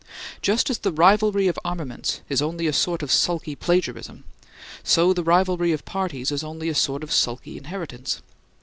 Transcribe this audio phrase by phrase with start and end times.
[0.41, 4.23] Just as the rivalry of armaments is only a sort of sulky plagiarism,
[4.83, 8.19] so the rivalry of parties is only a sort of sulky inheritance.